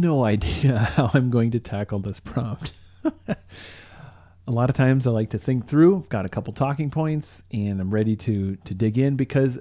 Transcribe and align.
no 0.00 0.24
idea 0.24 0.78
how 0.96 1.10
I'm 1.12 1.30
going 1.30 1.50
to 1.52 1.60
tackle 1.60 2.00
this 2.00 2.20
prompt. 2.20 2.72
a 3.28 3.36
lot 4.46 4.70
of 4.70 4.76
times 4.76 5.06
I 5.06 5.10
like 5.10 5.30
to 5.30 5.38
think 5.38 5.68
through, 5.68 5.98
I've 5.98 6.08
got 6.08 6.24
a 6.24 6.28
couple 6.28 6.52
talking 6.52 6.90
points, 6.90 7.42
and 7.52 7.80
I'm 7.80 7.90
ready 7.90 8.16
to 8.16 8.56
to 8.56 8.74
dig 8.74 8.98
in 8.98 9.16
because 9.16 9.58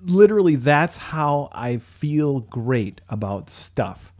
literally 0.00 0.56
that's 0.56 0.96
how 0.96 1.48
I 1.52 1.78
feel 1.78 2.40
great 2.40 3.00
about 3.08 3.50
stuff. 3.50 4.12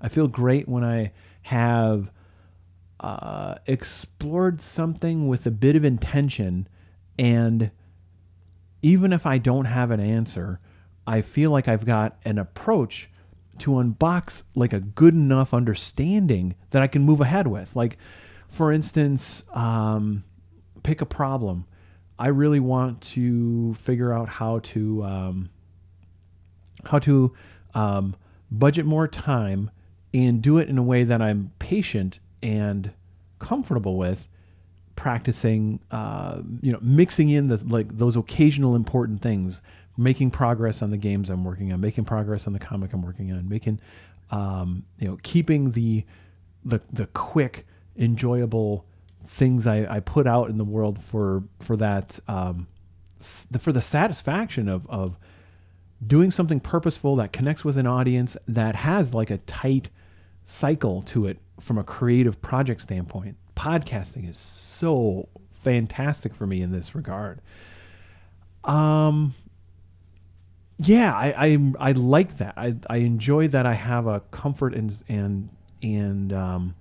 I 0.00 0.08
feel 0.08 0.28
great 0.28 0.68
when 0.68 0.84
I 0.84 1.12
have 1.42 2.10
uh, 3.00 3.54
explored 3.66 4.60
something 4.60 5.28
with 5.28 5.46
a 5.46 5.50
bit 5.50 5.76
of 5.76 5.84
intention, 5.84 6.68
and 7.18 7.70
even 8.82 9.12
if 9.12 9.24
I 9.24 9.38
don't 9.38 9.64
have 9.64 9.90
an 9.90 10.00
answer, 10.00 10.60
I 11.06 11.22
feel 11.22 11.50
like 11.50 11.68
I've 11.68 11.86
got 11.86 12.18
an 12.24 12.38
approach 12.38 13.08
to 13.58 13.72
unbox 13.72 14.42
like 14.54 14.72
a 14.72 14.80
good 14.80 15.14
enough 15.14 15.54
understanding 15.54 16.54
that 16.70 16.82
I 16.82 16.86
can 16.86 17.02
move 17.02 17.20
ahead 17.20 17.46
with. 17.46 17.74
Like, 17.74 17.98
for 18.48 18.72
instance, 18.72 19.42
um, 19.52 20.24
pick 20.82 21.00
a 21.00 21.06
problem. 21.06 21.66
I 22.18 22.28
really 22.28 22.60
want 22.60 23.00
to 23.14 23.74
figure 23.74 24.12
out 24.12 24.28
how 24.28 24.60
to 24.60 25.04
um, 25.04 25.50
how 26.84 26.98
to 27.00 27.34
um, 27.74 28.14
budget 28.50 28.86
more 28.86 29.08
time 29.08 29.70
and 30.12 30.40
do 30.40 30.58
it 30.58 30.68
in 30.68 30.78
a 30.78 30.82
way 30.82 31.02
that 31.02 31.20
I'm 31.20 31.50
patient 31.58 32.20
and 32.42 32.92
comfortable 33.38 33.96
with 33.96 34.28
practicing 34.96 35.80
uh, 35.90 36.40
you 36.60 36.72
know 36.72 36.78
mixing 36.80 37.28
in 37.28 37.48
the 37.48 37.56
like 37.66 37.98
those 37.98 38.16
occasional 38.16 38.76
important 38.76 39.20
things 39.20 39.60
making 39.96 40.30
progress 40.30 40.82
on 40.82 40.90
the 40.90 40.96
games 40.96 41.30
i'm 41.30 41.44
working 41.44 41.72
on 41.72 41.80
making 41.80 42.04
progress 42.04 42.46
on 42.46 42.52
the 42.52 42.58
comic 42.58 42.92
i'm 42.92 43.02
working 43.02 43.32
on 43.32 43.48
making 43.48 43.78
um, 44.30 44.84
you 44.98 45.06
know 45.06 45.18
keeping 45.22 45.72
the 45.72 46.04
the 46.64 46.80
the 46.92 47.06
quick 47.06 47.66
enjoyable 47.96 48.84
things 49.26 49.66
I, 49.66 49.86
I 49.88 50.00
put 50.00 50.26
out 50.26 50.50
in 50.50 50.58
the 50.58 50.64
world 50.64 51.02
for 51.02 51.44
for 51.60 51.76
that 51.76 52.18
um, 52.28 52.66
for 53.58 53.72
the 53.72 53.82
satisfaction 53.82 54.68
of 54.68 54.88
of 54.88 55.18
doing 56.04 56.30
something 56.30 56.60
purposeful 56.60 57.16
that 57.16 57.32
connects 57.32 57.64
with 57.64 57.78
an 57.78 57.86
audience 57.86 58.36
that 58.46 58.74
has 58.76 59.14
like 59.14 59.30
a 59.30 59.38
tight 59.38 59.88
cycle 60.44 61.02
to 61.02 61.26
it 61.26 61.38
from 61.60 61.78
a 61.78 61.84
creative 61.84 62.42
project 62.42 62.82
standpoint. 62.82 63.36
Podcasting 63.56 64.28
is 64.28 64.36
so 64.36 65.28
fantastic 65.62 66.34
for 66.34 66.46
me 66.46 66.60
in 66.60 66.72
this 66.72 66.94
regard. 66.94 67.40
Um, 68.64 69.34
yeah, 70.78 71.14
I, 71.14 71.46
I, 71.46 71.72
I 71.78 71.92
like 71.92 72.38
that. 72.38 72.54
I, 72.56 72.76
I 72.88 72.96
enjoy 72.98 73.48
that 73.48 73.66
I 73.66 73.74
have 73.74 74.06
a 74.06 74.20
comfort 74.30 74.74
and 74.74 74.96
and 75.08 75.50
and 75.82 76.32
um, 76.32 76.74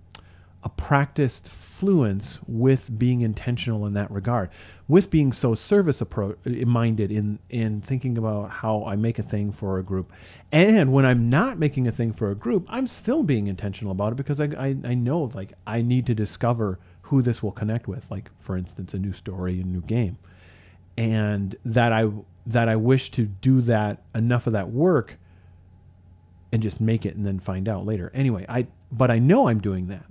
a 0.64 0.70
practiced 0.70 1.50
fluence 1.50 2.40
with 2.48 2.98
being 2.98 3.22
intentional 3.22 3.86
in 3.86 3.94
that 3.94 4.10
regard, 4.10 4.50
with 4.88 5.10
being 5.10 5.34
so 5.34 5.54
service 5.54 6.02
appro- 6.02 6.66
minded 6.66 7.12
in 7.12 7.40
in 7.50 7.82
thinking 7.82 8.18
about 8.18 8.50
how 8.50 8.84
I 8.86 8.96
make 8.96 9.20
a 9.20 9.24
thing 9.24 9.52
for 9.52 9.78
a 9.78 9.84
group, 9.84 10.12
and 10.52 10.92
when 10.92 11.06
I'm 11.06 11.30
not 11.30 11.60
making 11.60 11.88
a 11.88 11.92
thing 11.92 12.14
for 12.14 12.32
a 12.32 12.36
group, 12.36 12.66
I'm 12.70 12.88
still 12.88 13.24
being 13.24 13.48
intentional 13.48 13.92
about 13.92 14.14
it 14.14 14.16
because 14.16 14.40
I 14.40 14.46
I, 14.46 14.76
I 14.84 14.94
know 14.96 15.32
like 15.34 15.54
I 15.68 15.82
need 15.82 16.06
to 16.08 16.16
discover 16.16 16.80
who 17.04 17.22
this 17.22 17.44
will 17.44 17.52
connect 17.52 17.88
with, 17.88 18.10
like 18.10 18.32
for 18.40 18.58
instance, 18.58 18.94
a 18.94 18.98
new 18.98 19.14
story, 19.14 19.60
a 19.60 19.64
new 19.64 19.82
game, 19.82 20.18
and 20.98 21.56
that 21.66 21.92
I 21.92 22.10
that 22.46 22.68
I 22.68 22.76
wish 22.76 23.12
to 23.12 23.26
do 23.26 23.62
that 23.62 24.04
enough 24.14 24.48
of 24.48 24.54
that 24.54 24.70
work 24.70 25.18
and 26.52 26.62
just 26.62 26.82
make 26.82 27.06
it 27.06 27.16
and 27.16 27.26
then 27.26 27.40
find 27.40 27.68
out 27.68 27.86
later. 27.86 28.12
Anyway, 28.14 28.46
I 28.50 28.68
but 28.92 29.10
I 29.10 29.20
know 29.20 29.48
I'm 29.48 29.60
doing 29.60 29.88
that 29.88 30.06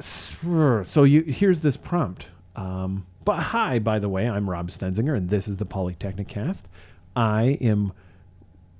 so 0.00 1.04
you 1.04 1.22
here's 1.22 1.60
this 1.60 1.76
prompt. 1.76 2.26
Um, 2.56 3.06
but 3.24 3.36
hi, 3.36 3.78
by 3.78 3.98
the 3.98 4.08
way, 4.08 4.28
I'm 4.28 4.48
Rob 4.48 4.70
Stenzinger, 4.70 5.16
and 5.16 5.30
this 5.30 5.46
is 5.46 5.56
the 5.58 5.66
Polytechnicast. 5.66 6.62
I 7.14 7.58
am 7.60 7.92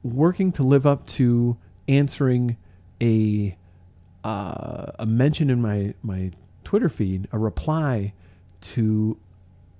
working 0.02 0.50
to 0.52 0.62
live 0.62 0.86
up 0.86 1.06
to 1.08 1.56
answering 1.88 2.56
a 3.00 3.56
uh, 4.24 4.92
a 4.98 5.06
mention 5.06 5.50
in 5.50 5.60
my 5.60 5.94
my 6.02 6.32
Twitter 6.64 6.88
feed, 6.88 7.28
a 7.32 7.38
reply 7.38 8.12
to 8.60 9.18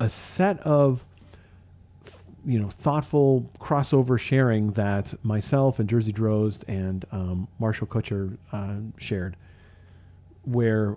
a 0.00 0.08
set 0.08 0.58
of 0.60 1.04
you 2.44 2.58
know 2.58 2.68
thoughtful 2.68 3.48
crossover 3.60 4.18
sharing 4.18 4.72
that 4.72 5.14
myself 5.24 5.78
and 5.78 5.88
Jersey 5.88 6.12
Drozd 6.12 6.62
and 6.66 7.04
um, 7.12 7.48
Marshall 7.58 7.86
Kutcher 7.86 8.36
uh, 8.50 8.76
shared, 8.96 9.36
where 10.42 10.96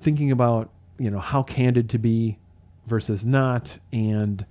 thinking 0.00 0.30
about 0.30 0.70
you 0.98 1.10
know 1.10 1.20
how 1.20 1.42
candid 1.42 1.90
to 1.90 1.98
be 1.98 2.38
versus 2.86 3.24
not 3.24 3.78
and 3.92 4.44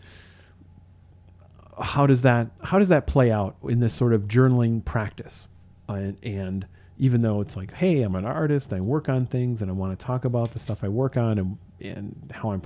how 1.82 2.06
does 2.06 2.22
that 2.22 2.52
how 2.64 2.78
does 2.80 2.90
that 2.90 3.08
play 3.08 3.32
out 3.32 3.56
in 3.64 3.80
this 3.80 3.94
sort 3.94 4.14
of 4.14 4.28
journaling 4.28 4.86
practice? 4.86 5.48
And, 5.88 6.18
and 6.22 6.68
even 7.00 7.22
though 7.22 7.42
it's 7.42 7.56
like 7.56 7.74
hey 7.74 8.02
i'm 8.04 8.14
an 8.14 8.26
artist 8.26 8.72
i 8.74 8.80
work 8.80 9.10
on 9.10 9.26
things 9.26 9.62
and 9.62 9.72
i 9.72 9.74
want 9.74 9.98
to 9.98 10.06
talk 10.06 10.26
about 10.26 10.52
the 10.52 10.60
stuff 10.60 10.84
i 10.84 10.88
work 10.88 11.18
on 11.18 11.40
and, 11.40 11.58
and 11.82 12.32
how 12.36 12.52
i'm 12.52 12.62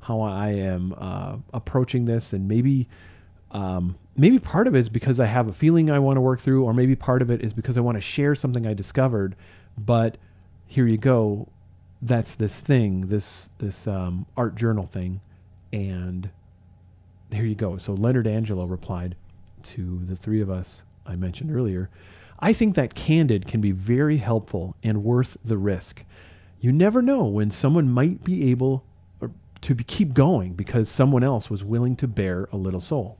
how 0.00 0.20
i 0.20 0.48
am 0.48 0.94
uh, 0.98 1.36
approaching 1.52 2.04
this 2.04 2.32
and 2.32 2.48
maybe 2.48 2.88
um, 3.52 3.96
maybe 4.16 4.38
part 4.38 4.66
of 4.66 4.74
it 4.74 4.78
is 4.78 4.88
because 4.88 5.18
i 5.20 5.26
have 5.26 5.48
a 5.48 5.52
feeling 5.52 5.90
i 5.90 5.98
want 5.98 6.16
to 6.16 6.20
work 6.20 6.40
through 6.40 6.64
or 6.64 6.72
maybe 6.72 6.94
part 6.94 7.22
of 7.22 7.30
it 7.30 7.42
is 7.42 7.52
because 7.52 7.76
i 7.76 7.80
want 7.80 7.96
to 7.96 8.00
share 8.00 8.34
something 8.34 8.66
i 8.66 8.74
discovered 8.74 9.34
but 9.76 10.16
here 10.66 10.86
you 10.86 10.98
go 10.98 11.48
that's 12.02 12.34
this 12.34 12.60
thing, 12.60 13.08
this 13.08 13.48
this 13.58 13.86
um, 13.86 14.26
art 14.36 14.54
journal 14.54 14.86
thing, 14.86 15.20
and 15.72 16.30
here 17.30 17.44
you 17.44 17.54
go. 17.54 17.76
So 17.76 17.92
Leonard 17.92 18.26
Angelo 18.26 18.64
replied 18.64 19.16
to 19.74 20.00
the 20.06 20.16
three 20.16 20.40
of 20.40 20.50
us 20.50 20.82
I 21.06 21.16
mentioned 21.16 21.54
earlier. 21.54 21.90
I 22.38 22.52
think 22.54 22.74
that 22.74 22.94
candid 22.94 23.46
can 23.46 23.60
be 23.60 23.72
very 23.72 24.16
helpful 24.16 24.74
and 24.82 25.04
worth 25.04 25.36
the 25.44 25.58
risk. 25.58 26.04
You 26.58 26.72
never 26.72 27.02
know 27.02 27.24
when 27.24 27.50
someone 27.50 27.90
might 27.90 28.24
be 28.24 28.50
able 28.50 28.84
to 29.62 29.74
be, 29.74 29.84
keep 29.84 30.14
going 30.14 30.54
because 30.54 30.88
someone 30.88 31.22
else 31.22 31.50
was 31.50 31.62
willing 31.62 31.96
to 31.96 32.08
bare 32.08 32.48
a 32.52 32.56
little 32.56 32.80
soul. 32.80 33.18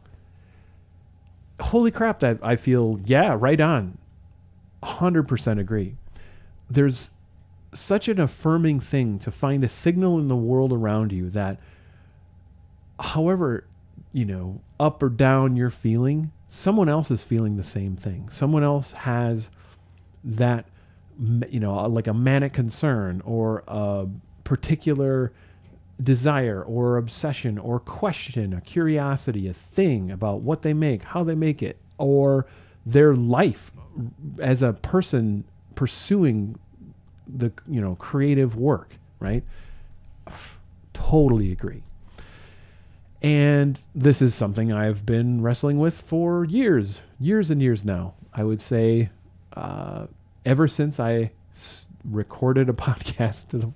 Holy 1.61 1.91
crap! 1.91 2.21
That 2.21 2.39
I 2.43 2.57
feel 2.57 2.99
yeah, 3.05 3.37
right 3.39 3.61
on. 3.61 3.99
Hundred 4.83 5.29
percent 5.29 5.61
agree. 5.61 5.97
There's 6.71 7.11
such 7.75 8.09
an 8.09 8.19
affirming 8.19 8.81
thing 8.81 9.19
to 9.21 9.31
find 9.31 9.63
a 9.63 9.69
signal 9.69 10.19
in 10.19 10.29
the 10.29 10.37
world 10.37 10.73
around 10.73 11.13
you 11.13 11.31
that 11.31 11.59
however 12.99 13.65
you 14.13 14.25
know 14.25 14.61
up 14.79 15.03
or 15.03 15.09
down 15.09 15.57
you're 15.57 15.71
feeling 15.71 16.33
someone 16.49 16.89
else 16.89 17.11
is 17.11 17.23
feeling 17.23 17.57
the 17.57 17.65
same 17.65 17.97
thing 17.97 18.29
someone 18.31 18.65
else 18.65 18.93
has 18.93 19.51
that 20.25 20.67
you 21.49 21.61
know 21.61 21.87
like 21.87 22.07
a 22.07 22.15
manic 22.15 22.53
concern 22.53 23.23
or 23.25 23.63
a 23.69 24.07
particular 24.43 25.33
desire 26.03 26.63
or 26.63 26.97
obsession 26.97 27.59
or 27.59 27.79
question 27.79 28.53
a 28.55 28.61
curiosity 28.61 29.47
a 29.49 29.53
thing 29.53 30.11
about 30.11 30.41
what 30.41 30.63
they 30.63 30.73
make 30.73 31.03
how 31.03 31.23
they 31.23 31.35
make 31.35 31.63
it 31.63 31.77
or 31.99 32.47
their 32.87 33.15
life 33.15 33.71
as 34.41 34.63
a 34.63 34.73
person 34.73 35.45
pursuing 35.75 36.59
the 37.29 37.53
you 37.69 37.81
know 37.81 37.95
creative 37.97 38.57
work, 38.57 38.97
right? 39.21 39.45
Totally 40.93 41.53
agree. 41.53 41.83
And 43.23 43.81
this 43.95 44.23
is 44.23 44.35
something 44.35 44.73
I've 44.73 45.05
been 45.05 45.43
wrestling 45.43 45.79
with 45.79 46.01
for 46.01 46.45
years, 46.45 47.01
years 47.19 47.51
and 47.51 47.61
years 47.61 47.85
now. 47.85 48.15
I 48.33 48.45
would 48.45 48.61
say 48.63 49.11
uh, 49.55 50.07
ever 50.47 50.67
since 50.69 50.99
I 50.99 51.31
s- 51.55 51.87
recorded 52.05 52.69
a 52.69 52.73
podcast, 52.89 53.73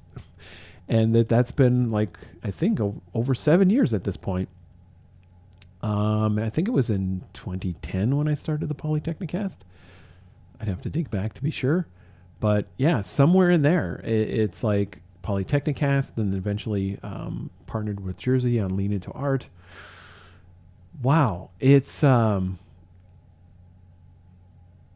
and 0.88 1.14
that 1.14 1.28
that's 1.28 1.50
been 1.50 1.90
like 1.90 2.18
I 2.42 2.50
think 2.50 2.80
over 3.14 3.34
seven 3.34 3.70
years 3.70 3.94
at 3.94 4.04
this 4.04 4.16
point. 4.16 4.48
Um, 5.82 6.38
I 6.38 6.48
think 6.48 6.66
it 6.66 6.70
was 6.70 6.88
in 6.88 7.24
2010 7.34 8.16
when 8.16 8.26
I 8.26 8.34
started 8.34 8.68
the 8.68 8.74
Polytechnicast. 8.74 9.56
I'd 10.58 10.68
have 10.68 10.80
to 10.82 10.88
dig 10.88 11.10
back 11.10 11.34
to 11.34 11.42
be 11.42 11.50
sure. 11.50 11.86
But 12.40 12.66
yeah, 12.78 13.02
somewhere 13.02 13.50
in 13.50 13.62
there, 13.62 14.00
it, 14.02 14.30
it's 14.30 14.64
like 14.64 15.02
Polytechnicast, 15.22 16.12
then 16.16 16.32
eventually 16.32 16.98
um, 17.02 17.50
partnered 17.66 18.00
with 18.00 18.16
Jersey 18.16 18.58
on 18.58 18.76
Lean 18.76 18.92
Into 18.92 19.10
Art. 19.12 19.48
Wow, 21.02 21.50
it's 21.60 22.02
um, 22.04 22.58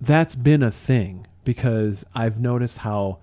that's 0.01 0.35
been 0.35 0.63
a 0.63 0.71
thing 0.71 1.27
because 1.45 2.05
I've 2.15 2.41
noticed 2.41 2.79
how 2.79 3.19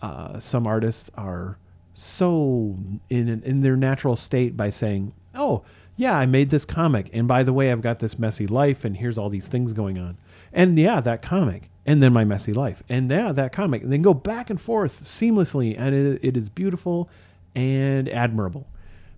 uh, 0.00 0.40
some 0.40 0.66
artists 0.66 1.10
are 1.16 1.58
so 2.00 2.76
in 3.08 3.42
in 3.42 3.60
their 3.60 3.76
natural 3.76 4.16
state 4.16 4.56
by 4.56 4.70
saying, 4.70 5.12
"Oh, 5.34 5.62
yeah, 5.96 6.16
I 6.16 6.26
made 6.26 6.50
this 6.50 6.64
comic, 6.64 7.10
and 7.12 7.28
by 7.28 7.42
the 7.42 7.52
way, 7.52 7.70
I've 7.70 7.82
got 7.82 7.98
this 7.98 8.18
messy 8.18 8.46
life, 8.46 8.84
and 8.84 8.96
here's 8.96 9.18
all 9.18 9.28
these 9.28 9.48
things 9.48 9.72
going 9.72 9.98
on." 9.98 10.16
And 10.52 10.78
yeah, 10.78 11.00
that 11.00 11.22
comic 11.22 11.70
and 11.86 12.02
then 12.02 12.12
my 12.12 12.24
messy 12.24 12.52
life, 12.52 12.82
and 12.88 13.10
yeah, 13.10 13.32
that 13.32 13.52
comic, 13.52 13.82
and 13.82 13.92
then 13.92 14.02
go 14.02 14.14
back 14.14 14.48
and 14.48 14.60
forth 14.60 15.02
seamlessly, 15.04 15.74
and 15.78 15.94
it, 15.94 16.20
it 16.22 16.36
is 16.36 16.48
beautiful 16.48 17.08
and 17.54 18.08
admirable. 18.08 18.66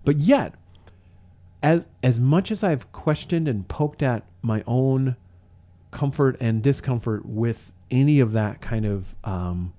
But 0.05 0.19
yet, 0.19 0.55
as 1.62 1.87
as 2.02 2.19
much 2.19 2.50
as 2.50 2.64
I've 2.64 2.90
questioned 2.90 3.46
and 3.46 3.69
poked 3.69 4.02
at 4.02 4.25
my 4.43 4.64
own 4.67 5.17
comfort 5.93 6.37
and 6.40 6.62
discomfort 6.62 7.26
with 7.26 7.70
any 7.90 8.19
of 8.19 8.32
that 8.32 8.61
kind 8.61 8.87
of 8.87 9.14
um, 9.23 9.73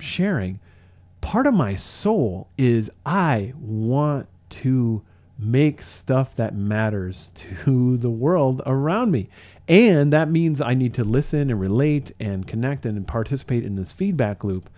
sharing, 0.00 0.58
part 1.22 1.46
of 1.46 1.54
my 1.54 1.74
soul 1.74 2.48
is 2.58 2.90
I 3.06 3.54
want 3.58 4.28
to 4.50 5.02
make 5.38 5.80
stuff 5.80 6.36
that 6.36 6.54
matters 6.54 7.30
to 7.64 7.96
the 7.96 8.10
world 8.10 8.60
around 8.66 9.10
me. 9.10 9.30
And 9.66 10.12
that 10.12 10.28
means 10.28 10.60
I 10.60 10.74
need 10.74 10.92
to 10.94 11.04
listen 11.04 11.50
and 11.50 11.58
relate 11.58 12.12
and 12.20 12.46
connect 12.46 12.84
and 12.84 13.08
participate 13.08 13.64
in 13.64 13.76
this 13.76 13.92
feedback 13.92 14.44
loop, 14.44 14.68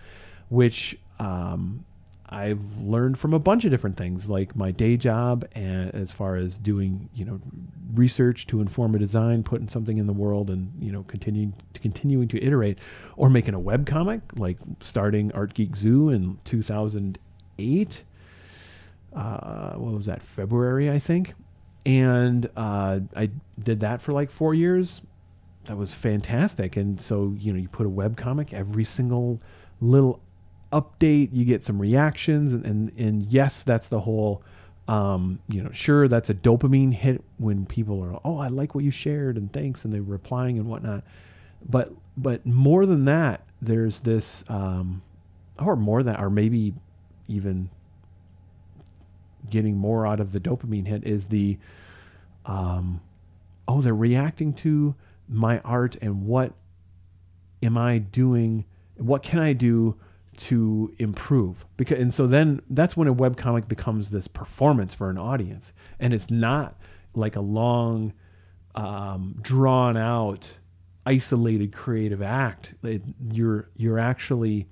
which 0.47 0.97
um, 1.19 1.83
I've 2.29 2.77
learned 2.77 3.19
from 3.19 3.33
a 3.33 3.39
bunch 3.39 3.65
of 3.65 3.71
different 3.71 3.97
things, 3.97 4.29
like 4.29 4.55
my 4.55 4.71
day 4.71 4.95
job, 4.95 5.45
and 5.53 5.93
as 5.93 6.11
far 6.11 6.35
as 6.35 6.55
doing, 6.55 7.09
you 7.13 7.25
know, 7.25 7.41
research 7.93 8.47
to 8.47 8.61
inform 8.61 8.95
a 8.95 8.99
design, 8.99 9.43
putting 9.43 9.69
something 9.69 9.97
in 9.97 10.07
the 10.07 10.13
world, 10.13 10.49
and 10.49 10.71
you 10.79 10.91
know, 10.91 11.03
continuing 11.03 11.53
to 11.73 11.79
continuing 11.79 12.27
to 12.29 12.43
iterate, 12.43 12.79
or 13.17 13.29
making 13.29 13.53
a 13.53 13.59
web 13.59 13.85
comic, 13.85 14.21
like 14.35 14.57
starting 14.79 15.31
Art 15.33 15.53
Geek 15.53 15.75
Zoo 15.75 16.09
in 16.09 16.39
2008. 16.45 18.03
Uh, 19.13 19.73
what 19.73 19.93
was 19.93 20.05
that? 20.07 20.21
February, 20.21 20.89
I 20.89 20.99
think, 20.99 21.33
and 21.85 22.49
uh, 22.57 22.99
I 23.15 23.29
did 23.61 23.79
that 23.81 24.01
for 24.01 24.11
like 24.13 24.31
four 24.31 24.53
years. 24.53 25.01
That 25.65 25.77
was 25.77 25.93
fantastic, 25.93 26.75
and 26.75 26.99
so 26.99 27.35
you 27.37 27.53
know, 27.53 27.59
you 27.59 27.67
put 27.67 27.85
a 27.85 27.89
web 27.89 28.17
comic 28.17 28.53
every 28.53 28.83
single 28.83 29.41
little 29.79 30.21
update, 30.71 31.29
you 31.31 31.45
get 31.45 31.63
some 31.63 31.79
reactions, 31.79 32.53
and 32.53 32.65
and, 32.65 32.91
and 32.97 33.25
yes, 33.27 33.63
that's 33.63 33.87
the 33.87 34.01
whole. 34.01 34.43
Um, 34.87 35.39
you 35.47 35.63
know, 35.63 35.71
sure, 35.71 36.07
that's 36.07 36.29
a 36.29 36.33
dopamine 36.33 36.93
hit 36.93 37.23
when 37.37 37.65
people 37.65 38.03
are, 38.03 38.19
oh, 38.23 38.37
I 38.37 38.49
like 38.49 38.75
what 38.75 38.83
you 38.83 38.91
shared, 38.91 39.35
and 39.35 39.51
thanks, 39.51 39.83
and 39.83 39.91
they're 39.91 40.01
replying 40.01 40.59
and 40.59 40.67
whatnot. 40.67 41.03
But 41.67 41.91
but 42.17 42.45
more 42.45 42.85
than 42.85 43.05
that, 43.05 43.41
there's 43.61 44.01
this, 44.01 44.45
um, 44.47 45.01
or 45.59 45.75
more 45.75 46.03
than, 46.03 46.15
or 46.15 46.29
maybe 46.29 46.73
even 47.27 47.69
getting 49.49 49.75
more 49.75 50.07
out 50.07 50.19
of 50.19 50.31
the 50.31 50.39
dopamine 50.39 50.87
hit 50.87 51.05
is 51.05 51.25
the, 51.25 51.57
um, 52.45 53.01
oh, 53.67 53.81
they're 53.81 53.93
reacting 53.93 54.53
to 54.53 54.95
my 55.27 55.59
art 55.59 55.97
and 56.01 56.25
what 56.25 56.53
am 57.61 57.77
I 57.77 57.97
doing? 57.97 58.65
What 58.97 59.23
can 59.23 59.39
I 59.39 59.53
do 59.53 59.95
to 60.37 60.93
improve. 60.99 61.65
Because 61.77 61.99
and 61.99 62.13
so 62.13 62.27
then 62.27 62.61
that's 62.69 62.95
when 62.95 63.07
a 63.07 63.13
web 63.13 63.37
comic 63.37 63.67
becomes 63.67 64.09
this 64.09 64.27
performance 64.27 64.93
for 64.93 65.09
an 65.09 65.17
audience. 65.17 65.73
And 65.99 66.13
it's 66.13 66.29
not 66.29 66.79
like 67.13 67.35
a 67.35 67.41
long 67.41 68.13
um, 68.75 69.35
drawn 69.41 69.95
out 69.97 70.59
isolated 71.05 71.71
creative 71.71 72.21
act. 72.21 72.73
It, 72.83 73.03
you're 73.31 73.69
you're 73.75 73.99
actually 73.99 74.67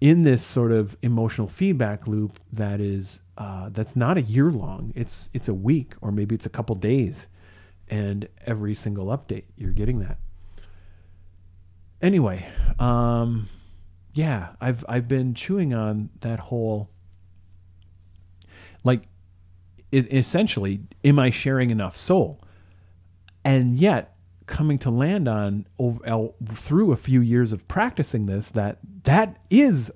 in 0.00 0.22
this 0.22 0.44
sort 0.44 0.70
of 0.72 0.96
emotional 1.02 1.48
feedback 1.48 2.06
loop 2.06 2.38
that 2.52 2.80
is 2.80 3.22
uh, 3.36 3.68
that's 3.70 3.96
not 3.96 4.16
a 4.16 4.22
year 4.22 4.50
long. 4.50 4.92
It's 4.94 5.28
it's 5.32 5.48
a 5.48 5.54
week 5.54 5.94
or 6.00 6.12
maybe 6.12 6.34
it's 6.34 6.46
a 6.46 6.50
couple 6.50 6.74
days. 6.76 7.26
And 7.90 8.28
every 8.46 8.74
single 8.74 9.06
update 9.06 9.44
you're 9.56 9.72
getting 9.72 10.00
that. 10.00 10.18
Anyway 12.02 12.46
um 12.78 13.48
yeah, 14.18 14.48
I've 14.60 14.84
I've 14.88 15.06
been 15.06 15.32
chewing 15.32 15.72
on 15.72 16.10
that 16.22 16.40
whole 16.40 16.90
like 18.82 19.04
it, 19.92 20.12
essentially 20.12 20.80
am 21.04 21.20
I 21.20 21.30
sharing 21.30 21.70
enough 21.70 21.96
soul? 21.96 22.40
And 23.44 23.76
yet 23.76 24.16
coming 24.46 24.76
to 24.78 24.90
land 24.90 25.28
on 25.28 25.66
through 26.52 26.90
a 26.90 26.96
few 26.96 27.20
years 27.20 27.52
of 27.52 27.68
practicing 27.68 28.26
this 28.26 28.48
that 28.48 28.78
that 29.04 29.36
is 29.50 29.92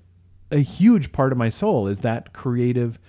a 0.52 0.60
huge 0.60 1.10
part 1.10 1.32
of 1.32 1.38
my 1.38 1.50
soul 1.50 1.88
is 1.88 1.98
that 2.00 2.32
creative 2.32 3.00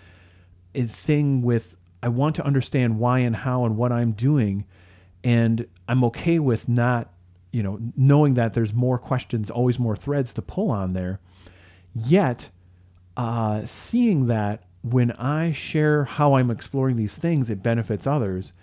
eh, 0.73 0.87
thing 0.87 1.43
with 1.43 1.77
I 2.01 2.07
want 2.07 2.35
to 2.37 2.43
understand 2.43 2.97
why 2.97 3.19
and 3.19 3.35
how 3.35 3.65
and 3.65 3.77
what 3.77 3.91
I'm 3.91 4.13
doing 4.13 4.65
and 5.23 5.67
I'm 5.87 6.03
okay 6.05 6.39
with 6.39 6.67
not 6.67 7.12
you 7.53 7.61
know, 7.61 7.79
knowing 7.95 8.33
that 8.33 8.55
there's 8.55 8.73
more 8.73 8.97
questions, 8.97 9.49
always 9.49 9.77
more 9.79 9.95
threads 9.95 10.33
to 10.33 10.41
pull 10.41 10.71
on 10.71 10.93
there. 10.93 11.19
Yet, 11.95 12.49
uh, 13.15 13.65
seeing 13.67 14.25
that 14.25 14.63
when 14.81 15.11
I 15.11 15.51
share 15.51 16.03
how 16.03 16.33
I'm 16.33 16.49
exploring 16.49 16.97
these 16.97 17.15
things, 17.15 17.51
it 17.51 17.61
benefits 17.61 18.07
others, 18.07 18.53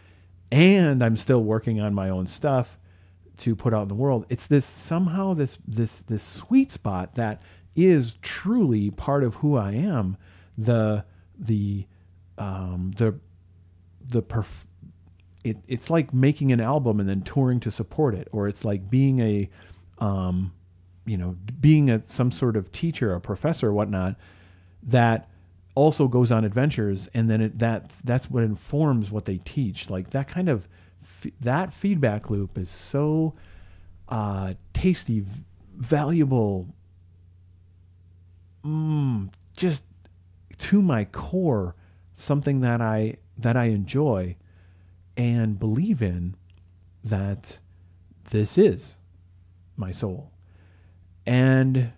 and 0.51 1.03
I'm 1.03 1.17
still 1.17 1.43
working 1.43 1.81
on 1.81 1.95
my 1.95 2.11
own 2.11 2.27
stuff 2.27 2.77
to 3.39 3.55
put 3.55 3.73
out 3.73 3.83
in 3.83 3.89
the 3.89 3.95
world. 3.95 4.27
It's 4.29 4.49
this 4.49 4.67
somehow 4.67 5.35
this 5.35 5.57
this 5.67 6.03
this 6.03 6.25
sweet 6.25 6.73
spot 6.73 7.15
that 7.15 7.41
is 7.77 8.17
truly 8.21 8.91
part 8.91 9.23
of 9.23 9.37
who 9.37 9.57
I 9.57 9.73
am. 9.73 10.17
The 10.59 11.05
the 11.39 11.87
um, 12.37 12.93
the 12.97 13.15
the 14.05 14.21
perf- 14.21 14.67
it, 15.45 15.59
it's 15.67 15.91
like 15.91 16.13
making 16.13 16.53
an 16.53 16.61
album 16.61 17.01
and 17.01 17.09
then 17.09 17.23
touring 17.23 17.61
to 17.61 17.71
support 17.71 18.15
it, 18.15 18.29
or 18.33 18.49
it's 18.49 18.65
like 18.65 18.91
being 18.91 19.21
a, 19.21 19.49
um, 19.99 20.53
you 21.07 21.17
know, 21.17 21.37
being 21.61 21.91
a 21.91 22.03
some 22.07 22.31
sort 22.31 22.57
of 22.57 22.71
teacher, 22.73 23.15
a 23.15 23.21
professor, 23.21 23.69
or 23.69 23.73
whatnot, 23.73 24.17
that 24.83 25.29
also 25.75 26.09
goes 26.09 26.31
on 26.31 26.45
adventures, 26.45 27.09
and 27.15 27.31
then 27.31 27.41
it 27.41 27.59
that 27.59 27.91
that's 28.05 28.31
what 28.31 28.43
informs 28.43 29.11
what 29.11 29.25
they 29.25 29.39
teach. 29.39 29.89
Like 29.89 30.11
that 30.11 30.29
kind 30.29 30.49
of 30.49 30.69
f- 31.03 31.33
that 31.41 31.73
feedback 31.73 32.29
loop 32.29 32.59
is 32.59 32.69
so 32.69 33.35
uh, 34.09 34.55
tasty, 34.75 35.25
valuable, 35.75 36.67
mm, 38.65 39.31
just 39.57 39.85
to 40.59 40.83
my 40.83 41.07
core, 41.07 41.75
something 42.13 42.61
that 42.61 42.83
I 42.83 43.17
that 43.39 43.57
I 43.57 43.67
enjoy 43.67 44.37
and 45.21 45.61
believe 45.61 46.01
in 46.03 46.35
that 47.05 47.59
this 48.31 48.57
is 48.57 48.97
my 49.77 49.93
soul. 49.93 50.31
And 51.27 51.93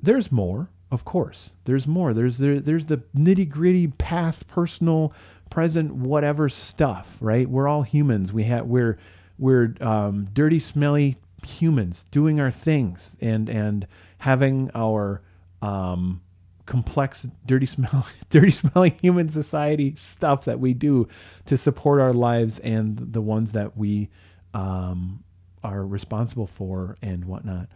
there's 0.00 0.32
more, 0.32 0.70
of 0.90 1.04
course. 1.04 1.50
There's 1.64 1.86
more. 1.86 2.14
There's 2.14 2.38
there, 2.38 2.60
there's 2.60 2.86
the 2.86 3.02
nitty 3.14 3.50
gritty 3.50 3.88
past, 3.88 4.48
personal, 4.48 5.12
present, 5.50 5.94
whatever 5.94 6.48
stuff. 6.48 7.18
Right? 7.20 7.46
We're 7.46 7.68
all 7.68 7.82
humans. 7.82 8.32
We 8.32 8.44
have 8.44 8.64
we're 8.64 8.98
we're 9.38 9.74
um, 9.82 10.28
dirty, 10.32 10.58
smelly 10.58 11.18
humans 11.46 12.06
doing 12.10 12.40
our 12.40 12.50
things 12.50 13.16
and 13.20 13.50
and 13.50 13.86
having 14.16 14.70
our 14.74 15.20
um, 15.60 16.22
complex, 16.66 17.26
dirty 17.46 17.66
smell, 17.66 18.06
dirty 18.30 18.50
smelling 18.50 18.92
human 19.00 19.30
society 19.30 19.94
stuff 19.96 20.44
that 20.44 20.60
we 20.60 20.74
do 20.74 21.08
to 21.46 21.58
support 21.58 22.00
our 22.00 22.12
lives 22.12 22.58
and 22.60 22.98
the 22.98 23.20
ones 23.20 23.52
that 23.52 23.76
we 23.76 24.08
um, 24.54 25.22
are 25.64 25.84
responsible 25.84 26.46
for 26.46 26.96
and 27.02 27.24
whatnot. 27.24 27.68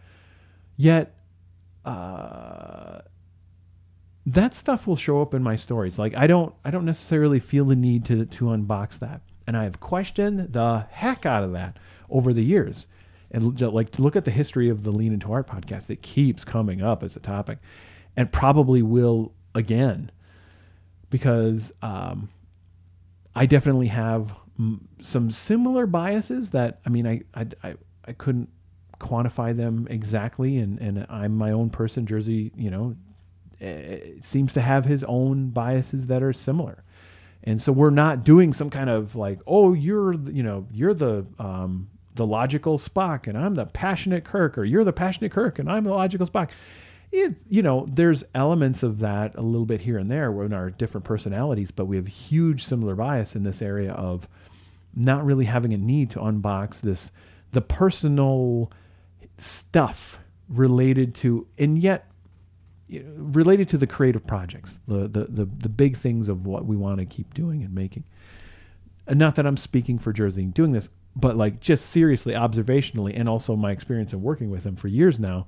Yet, 0.75 1.15
uh, 1.85 3.01
that 4.25 4.53
stuff 4.53 4.85
will 4.85 4.97
show 4.97 5.21
up 5.21 5.33
in 5.33 5.41
my 5.41 5.55
stories. 5.55 5.97
Like 5.97 6.15
I 6.15 6.27
don't, 6.27 6.53
I 6.63 6.71
don't 6.71 6.85
necessarily 6.85 7.39
feel 7.39 7.65
the 7.65 7.75
need 7.75 8.05
to 8.05 8.25
to 8.25 8.45
unbox 8.45 8.99
that, 8.99 9.21
and 9.45 9.55
I 9.55 9.63
have 9.63 9.79
questioned 9.79 10.53
the 10.53 10.85
heck 10.91 11.25
out 11.25 11.43
of 11.43 11.53
that 11.53 11.77
over 12.09 12.33
the 12.33 12.43
years. 12.43 12.87
And 13.29 13.59
like 13.59 13.99
look 13.99 14.15
at 14.15 14.23
the 14.23 14.31
history 14.31 14.69
of 14.69 14.83
the 14.83 14.91
Lean 14.91 15.13
Into 15.13 15.31
Art 15.31 15.47
podcast, 15.47 15.89
it 15.89 16.01
keeps 16.01 16.45
coming 16.45 16.81
up 16.81 17.03
as 17.03 17.15
a 17.15 17.19
topic 17.19 17.59
and 18.17 18.31
probably 18.31 18.81
will 18.81 19.31
again 19.55 20.11
because 21.09 21.71
um, 21.81 22.29
I 23.35 23.45
definitely 23.45 23.87
have 23.87 24.33
m- 24.59 24.89
some 24.99 25.31
similar 25.31 25.85
biases 25.85 26.49
that 26.49 26.79
I 26.85 26.89
mean 26.89 27.07
I, 27.07 27.21
I 27.33 27.45
I, 27.63 27.75
I 28.05 28.13
couldn't 28.13 28.49
quantify 28.99 29.55
them 29.55 29.87
exactly 29.89 30.57
and 30.57 30.79
and 30.79 31.05
I'm 31.09 31.37
my 31.37 31.51
own 31.51 31.69
person 31.69 32.07
Jersey 32.07 32.51
you 32.55 32.71
know 32.71 32.95
eh, 33.61 33.99
seems 34.23 34.51
to 34.53 34.61
have 34.61 34.85
his 34.85 35.03
own 35.03 35.51
biases 35.51 36.07
that 36.07 36.23
are 36.23 36.33
similar. 36.33 36.83
And 37.43 37.61
so 37.61 37.71
we're 37.71 37.91
not 37.91 38.25
doing 38.25 38.51
some 38.51 38.69
kind 38.69 38.89
of 38.89 39.15
like 39.15 39.39
oh 39.45 39.73
you're 39.73 40.13
you 40.13 40.43
know 40.43 40.65
you're 40.71 40.95
the 40.95 41.25
um, 41.37 41.87
the 42.15 42.25
logical 42.25 42.79
Spock 42.79 43.27
and 43.27 43.37
I'm 43.37 43.53
the 43.53 43.65
passionate 43.67 44.25
Kirk 44.25 44.57
or 44.57 44.65
you're 44.65 44.83
the 44.83 44.91
passionate 44.91 45.31
Kirk 45.31 45.59
and 45.59 45.71
I'm 45.71 45.83
the 45.83 45.91
logical 45.91 46.25
Spock 46.27 46.49
it, 47.11 47.35
you 47.49 47.61
know, 47.61 47.87
there's 47.89 48.23
elements 48.35 48.83
of 48.83 48.99
that 48.99 49.35
a 49.35 49.41
little 49.41 49.65
bit 49.65 49.81
here 49.81 49.97
and 49.97 50.11
there 50.11 50.31
in 50.43 50.53
our 50.53 50.69
different 50.69 51.05
personalities, 51.05 51.71
but 51.71 51.85
we 51.85 51.95
have 51.95 52.07
huge 52.07 52.65
similar 52.65 52.95
bias 52.95 53.35
in 53.35 53.43
this 53.43 53.61
area 53.61 53.91
of 53.91 54.27
not 54.93 55.25
really 55.25 55.45
having 55.45 55.73
a 55.73 55.77
need 55.77 56.09
to 56.11 56.19
unbox 56.19 56.81
this, 56.81 57.11
the 57.51 57.61
personal 57.61 58.71
stuff 59.37 60.19
related 60.49 61.15
to, 61.15 61.47
and 61.57 61.77
yet 61.77 62.09
related 62.89 63.67
to 63.69 63.77
the 63.77 63.87
creative 63.87 64.25
projects, 64.25 64.79
the, 64.87 65.07
the, 65.07 65.25
the, 65.25 65.45
the 65.45 65.69
big 65.69 65.97
things 65.97 66.29
of 66.29 66.45
what 66.45 66.65
we 66.65 66.75
want 66.75 66.99
to 66.99 67.05
keep 67.05 67.33
doing 67.33 67.63
and 67.63 67.73
making. 67.73 68.03
And 69.05 69.19
not 69.19 69.35
that 69.35 69.45
I'm 69.45 69.57
speaking 69.57 69.99
for 69.99 70.11
Jersey 70.11 70.43
doing 70.45 70.71
this, 70.71 70.89
but 71.15 71.35
like 71.35 71.59
just 71.59 71.87
seriously, 71.87 72.33
observationally, 72.33 73.17
and 73.17 73.27
also 73.27 73.55
my 73.55 73.71
experience 73.71 74.13
of 74.13 74.21
working 74.21 74.49
with 74.49 74.65
him 74.65 74.75
for 74.75 74.87
years 74.87 75.19
now. 75.19 75.47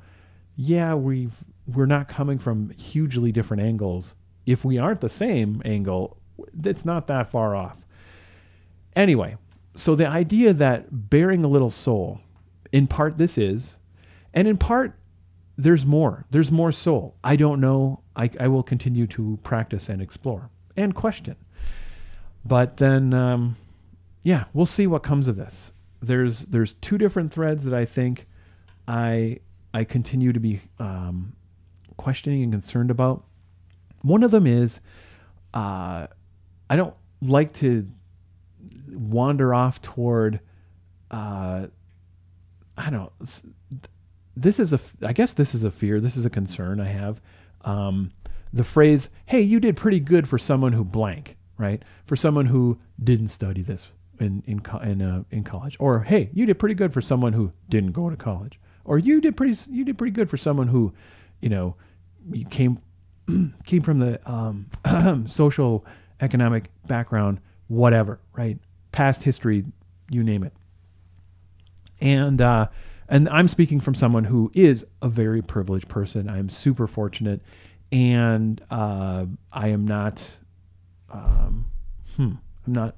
Yeah, 0.62 0.94
we've 0.94 1.38
we're 1.74 1.86
not 1.86 2.10
coming 2.10 2.38
from 2.38 2.72
hugely 2.72 3.32
different 3.32 3.64
angles. 3.64 4.14
If 4.46 4.66
we 4.66 4.78
aren't 4.78 5.00
the 5.00 5.10
same 5.10 5.62
angle, 5.64 6.18
it's 6.66 6.84
not 6.84 7.08
that 7.08 7.32
far 7.32 7.56
off. 7.56 7.78
Anyway, 8.94 9.38
so 9.78 9.96
the 9.96 10.06
idea 10.06 10.52
that 10.52 11.10
baring 11.10 11.46
a 11.46 11.48
little 11.48 11.72
soul, 11.72 12.20
in 12.74 12.88
part 12.88 13.18
this 13.18 13.38
is, 13.38 13.78
and 14.34 14.50
in 14.50 14.58
part 14.58 15.00
there's 15.58 15.86
more. 15.86 16.26
There's 16.30 16.52
more 16.52 16.74
soul. 16.74 17.16
I 17.24 17.38
don't 17.38 17.62
know. 17.62 18.02
I, 18.18 18.30
I 18.38 18.50
will 18.50 18.64
continue 18.64 19.08
to 19.08 19.40
practice 19.44 19.88
and 19.88 20.02
explore 20.02 20.50
and 20.76 20.94
question. 20.94 21.38
But 22.44 22.78
then, 22.78 23.14
um, 23.14 23.56
yeah, 24.24 24.44
we'll 24.54 24.66
see 24.66 24.88
what 24.88 25.04
comes 25.04 25.30
of 25.30 25.38
this. 25.38 25.72
There's 26.02 26.40
there's 26.48 26.74
two 26.74 26.98
different 26.98 27.32
threads 27.32 27.64
that 27.64 27.74
I 27.74 27.86
think 27.86 28.28
I 28.90 29.40
I 29.74 29.84
continue 29.84 30.34
to 30.34 30.40
be 30.40 30.62
um, 30.80 31.34
questioning 31.98 32.44
and 32.44 32.52
concerned 32.52 32.92
about. 32.92 33.24
One 34.02 34.24
of 34.24 34.32
them 34.32 34.48
is 34.48 34.80
uh, 35.54 36.08
I 36.70 36.76
don't 36.76 36.96
like 37.22 37.54
to 37.56 37.86
wander 38.88 39.54
off 39.54 39.82
toward 39.82 40.40
uh, 41.12 41.68
I 42.78 42.90
don't 42.90 43.12
this 44.36 44.60
is 44.60 44.74
a 44.74 44.80
I 45.02 45.14
guess 45.14 45.34
this 45.34 45.54
is 45.54 45.64
a 45.64 45.72
fear. 45.72 46.00
This 46.00 46.16
is 46.16 46.26
a 46.26 46.30
concern 46.30 46.80
I 46.80 46.88
have. 46.88 47.22
Um, 47.62 48.12
the 48.54 48.64
phrase 48.64 49.10
"Hey, 49.26 49.42
you 49.42 49.60
did 49.60 49.76
pretty 49.76 50.00
good 50.00 50.28
for 50.28 50.38
someone 50.38 50.74
who 50.74 50.84
blank," 50.84 51.38
right? 51.58 51.84
For 52.06 52.16
someone 52.16 52.48
who 52.48 52.80
didn't 53.04 53.30
study 53.30 53.62
this 53.62 53.88
in 54.20 54.44
in 54.48 54.62
in, 54.84 55.02
uh, 55.02 55.24
in 55.30 55.44
college, 55.44 55.76
or 55.80 56.02
"Hey, 56.02 56.30
you 56.34 56.46
did 56.46 56.58
pretty 56.58 56.76
good 56.76 56.94
for 56.94 57.02
someone 57.02 57.34
who 57.34 57.52
didn't 57.68 57.92
go 57.92 58.10
to 58.10 58.16
college," 58.16 58.60
or 58.90 58.98
"You 58.98 59.22
did 59.22 59.38
pretty 59.38 59.56
you 59.72 59.86
did 59.86 59.98
pretty 59.98 60.12
good 60.12 60.30
for 60.30 60.36
someone 60.36 60.68
who, 60.68 60.92
you 61.40 61.48
know, 61.48 61.76
you 62.32 62.44
came 62.44 62.80
came 63.64 63.84
from 63.84 64.00
the 64.00 64.20
um, 64.30 64.66
social 65.28 65.86
economic 66.20 66.72
background, 66.88 67.40
whatever, 67.68 68.20
right? 68.34 68.58
Past 68.92 69.22
history, 69.22 69.64
you 70.10 70.24
name 70.24 70.44
it. 70.44 70.54
And 72.02 72.42
uh, 72.42 72.68
and 73.08 73.30
I'm 73.30 73.48
speaking 73.48 73.80
from 73.80 73.94
someone 73.94 74.24
who 74.24 74.52
is 74.56 74.84
a 75.04 75.08
very 75.08 75.44
privileged 75.44 75.88
person. 75.88 76.28
I 76.28 76.40
am 76.40 76.50
super 76.50 76.88
fortunate, 76.88 77.42
and 77.92 78.60
uh, 78.72 79.28
I 79.54 79.68
am 79.68 79.86
not, 79.86 80.20
um, 81.12 81.68
hmm, 82.16 82.34
I'm 82.66 82.74
not, 82.74 82.96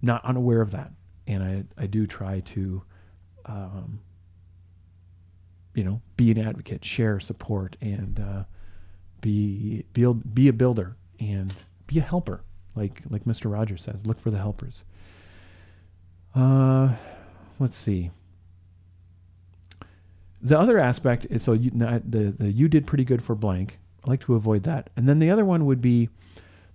not 0.00 0.24
unaware 0.24 0.62
of 0.62 0.70
that, 0.70 0.90
and 1.26 1.42
I 1.42 1.82
I 1.82 1.86
do 1.86 2.06
try 2.06 2.40
to, 2.40 2.82
um, 3.44 4.00
you 5.74 5.84
know, 5.84 6.00
be 6.16 6.30
an 6.30 6.38
advocate, 6.38 6.84
share 6.84 7.20
support, 7.20 7.76
and 7.80 8.20
uh, 8.20 8.44
be 9.20 9.84
build 9.92 10.34
be 10.34 10.48
a 10.48 10.52
builder 10.52 10.96
and 11.20 11.54
be 11.86 11.98
a 11.98 12.02
helper, 12.02 12.42
like 12.74 13.02
like 13.10 13.24
Mr. 13.24 13.50
Rogers 13.50 13.82
says. 13.82 14.06
Look 14.06 14.20
for 14.20 14.30
the 14.30 14.38
helpers. 14.38 14.84
Uh, 16.34 16.94
let's 17.58 17.76
see 17.76 18.10
the 20.42 20.58
other 20.58 20.78
aspect 20.78 21.26
is 21.30 21.42
so 21.42 21.52
you, 21.52 21.70
the 21.70 22.34
the 22.36 22.50
you 22.50 22.68
did 22.68 22.86
pretty 22.86 23.04
good 23.04 23.22
for 23.22 23.34
blank. 23.34 23.78
I 24.04 24.10
like 24.10 24.20
to 24.24 24.34
avoid 24.34 24.64
that. 24.64 24.90
And 24.96 25.08
then 25.08 25.20
the 25.20 25.30
other 25.30 25.44
one 25.44 25.64
would 25.66 25.80
be 25.80 26.08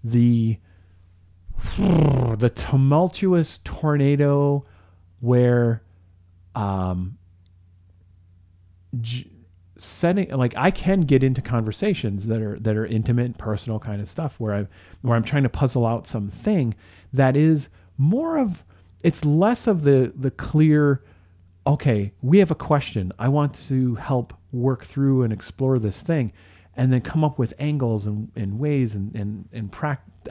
the 0.03 0.57
the 1.77 2.51
tumultuous 2.55 3.59
tornado 3.63 4.65
where 5.19 5.81
um 6.55 7.17
j- 8.99 9.29
setting 9.77 10.29
like 10.31 10.53
I 10.57 10.71
can 10.71 11.01
get 11.01 11.23
into 11.23 11.41
conversations 11.41 12.27
that 12.27 12.41
are 12.41 12.59
that 12.59 12.75
are 12.75 12.85
intimate, 12.85 13.37
personal 13.37 13.79
kind 13.79 14.01
of 14.01 14.09
stuff 14.09 14.39
where 14.39 14.53
I 14.53 14.67
where 15.01 15.15
I'm 15.15 15.23
trying 15.23 15.43
to 15.43 15.49
puzzle 15.49 15.85
out 15.85 16.07
something 16.07 16.75
that 17.13 17.35
is 17.35 17.69
more 17.97 18.37
of 18.37 18.63
it's 19.03 19.23
less 19.23 19.67
of 19.67 19.83
the 19.83 20.11
the 20.15 20.31
clear 20.31 21.03
okay, 21.67 22.13
we 22.21 22.39
have 22.39 22.49
a 22.49 22.55
question. 22.55 23.11
I 23.19 23.27
want 23.27 23.59
to 23.67 23.95
help 23.95 24.33
work 24.53 24.85
through 24.85 25.23
and 25.23 25.33
explore 25.33 25.77
this 25.79 26.01
thing 26.01 26.31
and 26.77 26.93
then 26.93 27.01
come 27.01 27.23
up 27.23 27.37
with 27.37 27.53
angles 27.59 28.05
and, 28.05 28.31
and 28.35 28.57
ways 28.57 28.95
and, 28.95 29.13
and, 29.15 29.49
and 29.51 29.75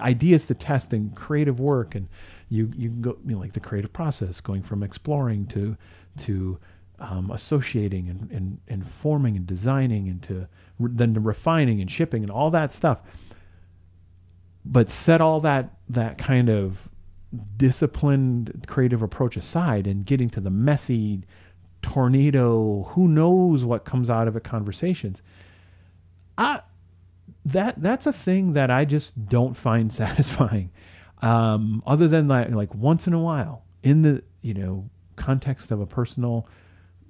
ideas 0.01 0.47
to 0.47 0.55
test 0.55 0.93
and 0.93 1.15
creative 1.15 1.61
work. 1.61 1.95
And 1.95 2.09
you, 2.49 2.73
you 2.75 2.89
go, 2.89 3.19
you 3.27 3.35
know, 3.35 3.41
like 3.41 3.53
the 3.53 3.61
creative 3.61 3.93
process, 3.93 4.41
going 4.41 4.63
from 4.63 4.83
exploring 4.83 5.47
to, 5.49 5.77
to 6.23 6.59
um, 6.99 7.31
associating 7.31 8.09
and, 8.09 8.31
and, 8.31 8.59
and 8.69 8.89
forming 8.89 9.37
and 9.37 9.47
designing 9.47 10.09
and 10.09 10.23
re- 10.79 10.91
then 10.95 11.15
to 11.15 11.21
refining 11.21 11.81
and 11.81 11.91
shipping 11.91 12.23
and 12.23 12.31
all 12.31 12.51
that 12.51 12.73
stuff. 12.73 13.01
But 14.65 14.91
set 14.91 15.21
all 15.21 15.41
that, 15.41 15.75
that 15.89 16.19
kind 16.19 16.49
of 16.49 16.89
disciplined 17.57 18.65
creative 18.67 19.03
approach 19.03 19.37
aside 19.37 19.87
and 19.87 20.05
getting 20.05 20.31
to 20.31 20.41
the 20.41 20.51
messy 20.51 21.23
tornado 21.83 22.85
who 22.91 23.07
knows 23.07 23.65
what 23.65 23.85
comes 23.85 24.11
out 24.11 24.27
of 24.27 24.37
it 24.37 24.43
conversations 24.43 25.23
I, 26.39 26.61
that 27.45 27.81
that's 27.81 28.07
a 28.07 28.13
thing 28.13 28.55
that 28.55 28.71
I 28.71 28.85
just 28.85 29.29
don't 29.29 29.57
find 29.57 29.93
satisfying 29.93 30.71
um, 31.23 31.83
other 31.87 32.09
than 32.09 32.29
like, 32.29 32.51
like 32.51 32.75
once 32.75 33.07
in 33.07 33.13
a 33.13 33.21
while 33.21 33.65
in 33.83 34.03
the 34.03 34.23
you 34.43 34.55
know 34.55 34.89
context 35.17 35.71
of 35.71 35.81
a 35.81 35.87
personal 35.87 36.47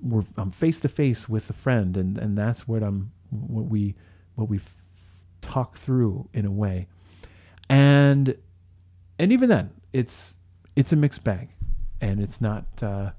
we're, 0.02 0.24
I'm 0.36 0.50
face 0.50 0.80
to 0.80 0.88
face 0.88 1.28
with 1.28 1.48
a 1.50 1.54
friend 1.54 1.96
and 1.96 2.18
and 2.18 2.36
that's 2.36 2.68
what 2.68 2.82
I'm 2.82 3.12
what 3.30 3.66
we 3.66 3.94
what 4.34 4.48
we 4.48 4.60
talk 5.40 5.76
through 5.76 6.28
in 6.32 6.44
a 6.44 6.50
way 6.50 6.86
and 7.68 8.36
and 9.18 9.32
even 9.32 9.48
then 9.48 9.70
it's 9.92 10.34
it's 10.74 10.92
a 10.92 10.96
mixed 10.96 11.24
bag, 11.24 11.48
and 12.00 12.20
it's 12.20 12.40
not 12.40 12.66
uh, 12.82 13.10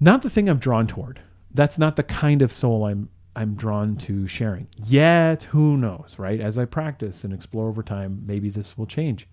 not 0.00 0.22
the 0.22 0.30
thing 0.30 0.48
I'm 0.48 0.58
drawn 0.58 0.86
toward. 0.86 1.20
That's 1.52 1.78
not 1.78 1.96
the 1.96 2.02
kind 2.02 2.42
of 2.42 2.52
soul 2.52 2.84
I'm 2.84 3.10
I'm 3.36 3.54
drawn 3.54 3.96
to 3.98 4.26
sharing. 4.26 4.68
Yet, 4.82 5.44
who 5.44 5.76
knows, 5.76 6.14
right? 6.18 6.40
As 6.40 6.56
I 6.56 6.64
practice 6.64 7.24
and 7.24 7.32
explore 7.32 7.68
over 7.68 7.82
time, 7.82 8.22
maybe 8.24 8.48
this 8.48 8.78
will 8.78 8.86
change. 8.86 9.28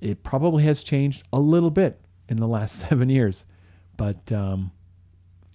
It 0.00 0.22
probably 0.22 0.64
has 0.64 0.82
changed 0.82 1.22
a 1.32 1.38
little 1.38 1.70
bit 1.70 2.00
in 2.28 2.38
the 2.38 2.48
last 2.48 2.76
seven 2.88 3.08
years, 3.08 3.44
but 3.96 4.32
um, 4.32 4.72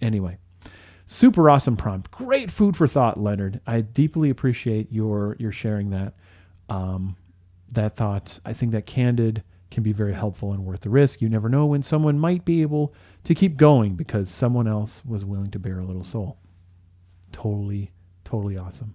anyway, 0.00 0.38
super 1.06 1.50
awesome 1.50 1.76
prompt. 1.76 2.10
Great 2.10 2.50
food 2.50 2.76
for 2.76 2.86
thought, 2.86 3.20
Leonard. 3.20 3.60
I 3.66 3.80
deeply 3.80 4.30
appreciate 4.30 4.92
your 4.92 5.36
your 5.38 5.52
sharing 5.52 5.90
that 5.90 6.14
um, 6.68 7.16
that 7.70 7.96
thought. 7.96 8.40
I 8.44 8.52
think 8.52 8.72
that 8.72 8.86
candid 8.86 9.42
can 9.70 9.82
be 9.82 9.92
very 9.92 10.14
helpful 10.14 10.52
and 10.52 10.64
worth 10.64 10.80
the 10.80 10.90
risk. 10.90 11.20
You 11.20 11.28
never 11.28 11.48
know 11.48 11.66
when 11.66 11.82
someone 11.82 12.18
might 12.18 12.44
be 12.44 12.62
able 12.62 12.92
to 13.24 13.34
keep 13.34 13.56
going 13.56 13.94
because 13.94 14.30
someone 14.30 14.66
else 14.66 15.02
was 15.04 15.24
willing 15.24 15.50
to 15.52 15.58
bare 15.58 15.78
a 15.78 15.84
little 15.84 16.04
soul. 16.04 16.38
Totally, 17.32 17.92
totally 18.24 18.58
awesome. 18.58 18.94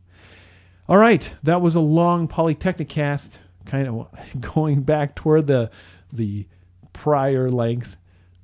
All 0.88 0.98
right, 0.98 1.34
that 1.44 1.62
was 1.62 1.76
a 1.76 1.80
long 1.80 2.28
Polytechnicast, 2.28 3.32
kind 3.66 3.88
of 3.88 4.08
going 4.40 4.82
back 4.82 5.16
toward 5.16 5.48
the 5.48 5.72
the 6.12 6.48
prior 6.94 7.50
length, 7.50 7.98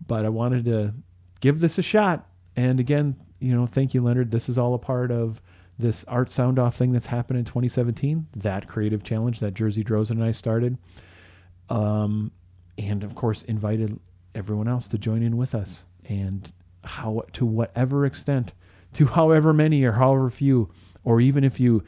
but 0.05 0.25
I 0.25 0.29
wanted 0.29 0.65
to 0.65 0.93
give 1.39 1.59
this 1.59 1.77
a 1.77 1.83
shot. 1.83 2.27
And 2.61 2.79
again, 2.79 3.15
you 3.39 3.55
know, 3.55 3.65
thank 3.65 3.95
you, 3.95 4.03
Leonard. 4.03 4.29
This 4.29 4.47
is 4.47 4.59
all 4.59 4.75
a 4.75 4.77
part 4.77 5.09
of 5.09 5.41
this 5.79 6.03
Art 6.03 6.29
Soundoff 6.29 6.75
thing 6.75 6.91
that's 6.91 7.07
happened 7.07 7.39
in 7.39 7.45
2017, 7.45 8.27
that 8.35 8.67
creative 8.67 9.03
challenge 9.03 9.39
that 9.39 9.55
Jersey 9.55 9.83
Drozen 9.83 10.11
and 10.11 10.23
I 10.23 10.31
started. 10.31 10.77
Um, 11.71 12.31
and 12.77 13.03
of 13.03 13.15
course 13.15 13.41
invited 13.41 13.99
everyone 14.35 14.67
else 14.67 14.87
to 14.89 14.99
join 14.99 15.23
in 15.23 15.37
with 15.37 15.55
us. 15.55 15.85
And 16.05 16.53
how 16.83 17.23
to 17.33 17.45
whatever 17.47 18.05
extent 18.05 18.53
to 18.93 19.07
however 19.07 19.53
many 19.53 19.83
or 19.83 19.93
however 19.93 20.29
few 20.29 20.69
or 21.03 21.19
even 21.19 21.43
if 21.43 21.59
you 21.59 21.83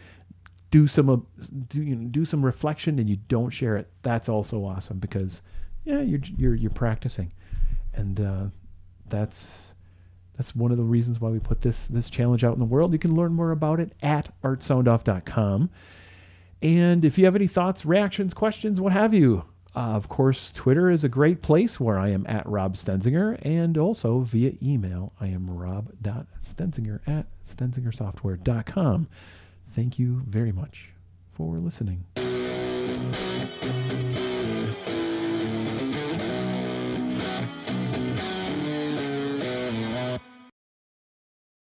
do 0.71 0.87
some 0.87 1.27
do, 1.67 1.83
you 1.83 1.95
know, 1.95 2.07
do 2.07 2.25
some 2.25 2.43
reflection 2.43 2.97
and 2.97 3.07
you 3.07 3.17
don't 3.27 3.51
share 3.51 3.75
it 3.75 3.91
that's 4.01 4.27
also 4.29 4.63
awesome 4.63 4.97
because 4.97 5.41
yeah 5.83 6.01
you're 6.01 6.21
you're 6.35 6.55
you're 6.55 6.71
practicing. 6.71 7.31
And 7.93 8.19
uh, 8.19 8.45
that's 9.07 9.72
that's 10.37 10.55
one 10.55 10.71
of 10.71 10.77
the 10.77 10.83
reasons 10.83 11.19
why 11.19 11.29
we 11.29 11.39
put 11.39 11.61
this 11.61 11.85
this 11.85 12.09
challenge 12.09 12.43
out 12.43 12.53
in 12.53 12.59
the 12.59 12.65
world. 12.65 12.93
You 12.93 12.99
can 12.99 13.15
learn 13.15 13.33
more 13.33 13.51
about 13.51 13.79
it 13.79 13.93
at 14.01 14.33
artsoundoff.com. 14.43 15.69
And 16.61 17.03
if 17.03 17.17
you 17.17 17.25
have 17.25 17.35
any 17.35 17.47
thoughts, 17.47 17.85
reactions, 17.85 18.33
questions, 18.33 18.79
what 18.79 18.93
have 18.93 19.13
you, 19.13 19.43
uh, 19.75 19.79
of 19.79 20.07
course, 20.07 20.51
Twitter 20.53 20.89
is 20.89 21.03
a 21.03 21.09
great 21.09 21.41
place 21.41 21.79
where 21.79 21.97
I 21.97 22.09
am 22.09 22.25
at 22.27 22.47
Rob 22.47 22.75
Stenzinger. 22.75 23.37
And 23.41 23.77
also 23.77 24.19
via 24.19 24.53
email, 24.61 25.13
I 25.19 25.27
am 25.27 25.49
rob.stenzinger 25.49 27.01
at 27.07 27.25
stenzingersoftware.com. 27.45 29.07
Thank 29.73 29.99
you 29.99 30.23
very 30.27 30.51
much 30.51 30.89
for 31.33 31.57
listening. 31.57 32.05